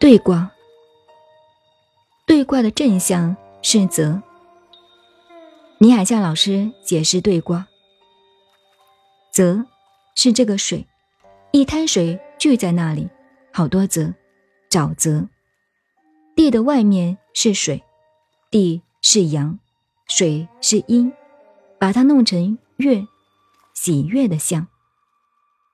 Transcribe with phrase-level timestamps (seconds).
[0.00, 0.52] 对卦，
[2.24, 4.22] 对卦的正向是泽。
[5.78, 7.66] 倪海夏老师解释对卦，
[9.32, 9.66] 泽
[10.14, 10.86] 是这个水，
[11.50, 13.08] 一滩水聚在那里，
[13.52, 14.14] 好多泽，
[14.70, 15.26] 沼泽。
[16.36, 17.82] 地的外面是水，
[18.52, 19.58] 地是阳，
[20.06, 21.12] 水是阴，
[21.76, 23.04] 把它弄成月，
[23.74, 24.68] 喜悦的象。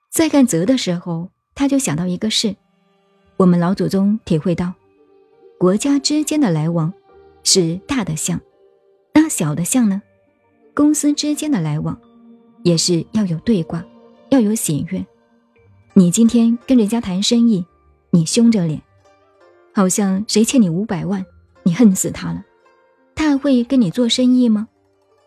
[0.09, 2.55] 在看泽的时候，他就想到一个事。
[3.37, 4.73] 我们老祖宗体会到，
[5.57, 6.93] 国家之间的来往
[7.43, 8.39] 是大的象，
[9.13, 10.01] 那小的象呢？
[10.73, 11.99] 公司之间的来往
[12.63, 13.83] 也是要有对卦，
[14.29, 15.05] 要有喜悦。
[15.93, 17.65] 你今天跟人家谈生意，
[18.09, 18.81] 你凶着脸，
[19.73, 21.25] 好像谁欠你五百万，
[21.63, 22.41] 你恨死他了，
[23.15, 24.69] 他还会跟你做生意吗？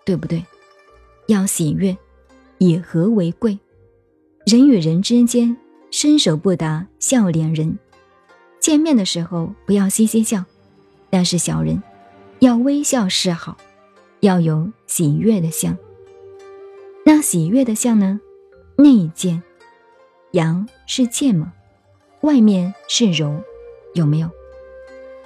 [0.07, 0.43] 对不对？
[1.27, 1.95] 要喜悦，
[2.57, 3.59] 以和为贵。
[4.47, 5.55] 人与人之间，
[5.91, 7.79] 伸手不打笑脸人。
[8.61, 10.45] 见面的时候不要嘻嘻笑，
[11.11, 11.81] 那是小人；
[12.41, 13.57] 要微笑示好，
[14.21, 15.77] 要有喜悦的相。
[17.05, 18.21] 那喜悦的相呢？
[18.77, 19.43] 内见，
[20.33, 21.53] 阳是剑吗？
[22.21, 23.43] 外面是柔，
[23.95, 24.29] 有没有？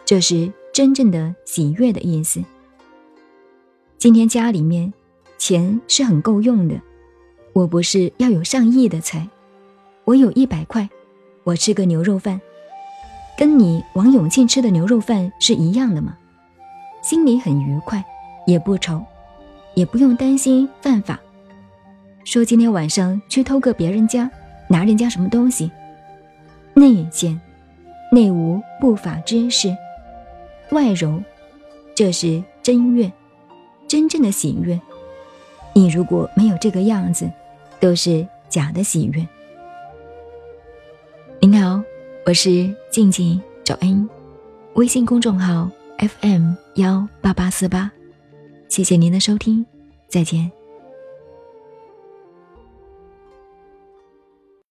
[0.04, 2.44] 这是真正的喜悦的意思。
[3.98, 4.92] 今天家里面
[5.38, 6.80] 钱是很够用的，
[7.52, 9.28] 我不是要有上亿的财，
[10.04, 10.88] 我有一百块，
[11.44, 12.40] 我吃个牛肉饭。
[13.36, 16.16] 跟你王永庆吃的牛肉饭是一样的吗？
[17.02, 18.04] 心里很愉快，
[18.46, 19.04] 也不愁，
[19.74, 21.18] 也不用担心犯法。
[22.24, 24.30] 说今天晚上去偷个别人家，
[24.68, 25.70] 拿人家什么东西？
[26.74, 27.40] 内奸，
[28.12, 29.76] 内无不法之事，
[30.70, 31.20] 外柔，
[31.96, 33.10] 这是真悦，
[33.88, 34.80] 真正的喜悦。
[35.74, 37.28] 你如果没有这个样子，
[37.80, 39.26] 都是假的喜悦。
[42.24, 44.08] 我是静静找恩，
[44.74, 45.68] 微信公众号
[45.98, 47.90] FM 幺八八四八，
[48.68, 49.66] 谢谢您的收听，
[50.08, 50.61] 再见。